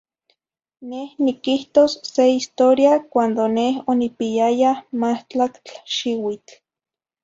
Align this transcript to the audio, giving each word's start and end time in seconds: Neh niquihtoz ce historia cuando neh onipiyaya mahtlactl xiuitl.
Neh 0.89 1.11
niquihtoz 1.25 1.91
ce 2.11 2.23
historia 2.37 2.93
cuando 3.13 3.43
neh 3.57 3.73
onipiyaya 3.91 4.71
mahtlactl 5.01 5.73
xiuitl. 5.95 6.53